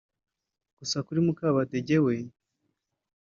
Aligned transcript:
gusa 0.77 0.97
kuri 1.05 1.19
Mukabadege 1.25 1.97
we 2.05 2.15